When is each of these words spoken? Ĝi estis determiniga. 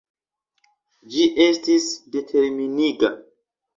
Ĝi 1.15 1.27
estis 1.47 1.91
determiniga. 2.17 3.13